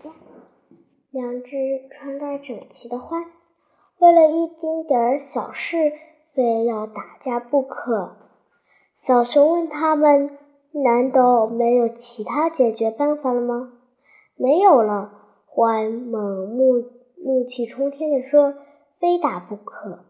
[0.00, 0.10] 架。
[1.10, 1.56] 两只
[1.90, 3.26] 穿戴整齐的獾，
[3.98, 5.92] 为了一丁点儿小事，
[6.32, 8.16] 非要打架不可。
[8.94, 10.38] 小熊问他们
[10.84, 13.72] ：“难道没有其他解决办法了吗
[14.36, 15.12] ？”“没有了。”
[15.52, 16.84] 獾猛怒
[17.24, 18.54] 怒气冲天地说
[19.00, 20.04] ：“非打不可。”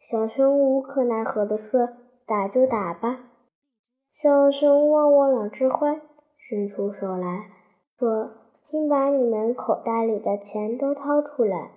[0.00, 1.88] 小熊无可奈何地说
[2.26, 3.26] ：“打就打吧。”
[4.10, 6.00] 小熊望望两只獾，
[6.36, 7.46] 伸出手来
[7.96, 8.41] 说。
[8.62, 11.72] 请把你们口袋里的钱都掏出来。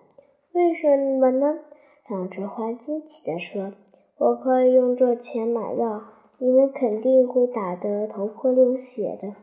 [0.53, 1.59] 为什么呢？
[2.07, 3.73] 两只花惊奇地说
[4.17, 6.03] ：“我可以用这钱买药，
[6.37, 9.35] 你们肯定会打得头破流血的。”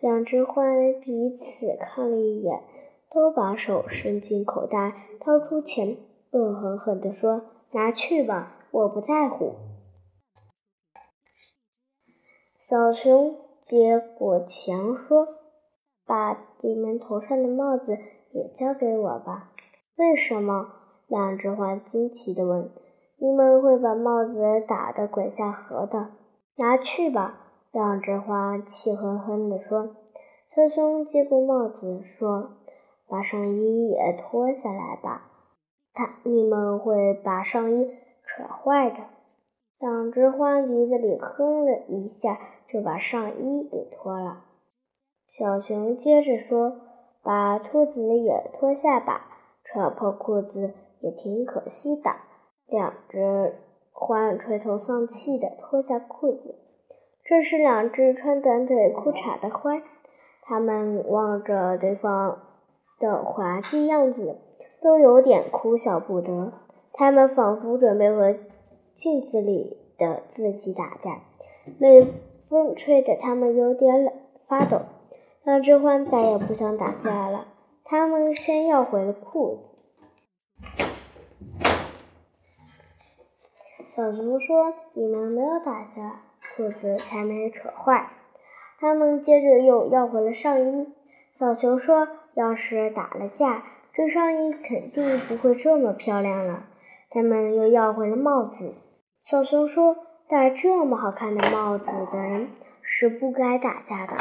[0.00, 0.62] 两只花
[1.02, 2.62] 彼此看了一眼，
[3.10, 5.96] 都把手伸进口袋，掏出钱，
[6.32, 9.54] 恶狠狠地说：“拿去吧，我不在乎。”
[12.58, 15.43] 小熊接过钱说。
[16.06, 17.98] 把你们头上的帽子
[18.32, 19.50] 也交给我吧。
[19.96, 20.68] 为什么？
[21.06, 22.70] 两只花惊奇地问。
[23.18, 26.08] 你们会把帽子打得滚下河的。
[26.56, 27.40] 拿去吧。
[27.72, 29.96] 两只花气哼哼地说。
[30.54, 32.52] 小熊接过帽子说
[33.08, 35.30] ：“把上衣也脱下来吧。”
[35.92, 37.90] 他，你们会把上衣
[38.24, 38.96] 扯坏的。
[39.80, 44.44] 两只花鼻子里哼了一下，就把上衣给脱了。
[45.36, 46.76] 小熊接着说
[47.20, 49.26] ：“把兔子也脱下吧，
[49.64, 52.12] 扯破裤子也挺可惜的。”
[52.70, 53.56] 两只
[53.92, 56.54] 獾垂头丧气地脱下裤子。
[57.24, 59.82] 这是两只穿短腿裤衩的獾，
[60.42, 62.38] 它们望着对方
[63.00, 64.38] 的滑稽样子，
[64.80, 66.52] 都有点哭笑不得。
[66.92, 68.36] 它们仿佛准备和
[68.94, 71.22] 镜子里的自己打架，
[71.80, 72.08] 冷
[72.48, 74.14] 风吹得它们有点冷
[74.46, 74.82] 发抖。
[75.44, 77.48] 两只獾再也不想打架了，
[77.84, 80.86] 他们先要回了裤子。
[83.86, 86.22] 小熊说：“你们没有打架，
[86.56, 88.10] 裤子才没扯坏。”
[88.80, 90.88] 他们接着又要回了上衣。
[91.30, 96.64] 小熊说：“要是打了架，这上衣肯定不会这么漂亮了。”
[97.10, 98.72] 他们又要回了帽子。
[99.22, 99.96] 小熊说
[100.26, 102.48] ：“戴这么好看的帽子的人。”
[102.84, 104.12] 是不该打架的。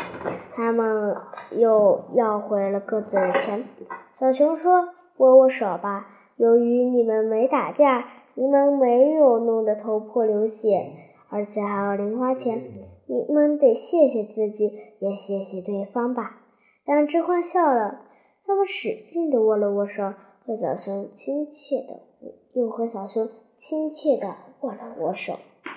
[0.55, 1.15] 他们
[1.51, 3.63] 又要回了各自的钱。
[4.13, 6.07] 小熊说：“握握手吧。
[6.37, 10.91] 由于你们没打架，你们没有弄得头破流血，
[11.29, 12.63] 而且还有零花钱。
[13.05, 16.39] 你们得谢谢自己，也谢谢对方吧。”
[16.85, 17.99] 两只獾笑了。
[18.45, 20.13] 他们使劲地握了握手，
[20.45, 22.01] 和小熊亲切的
[22.53, 25.35] 又和小熊亲切地握了握手。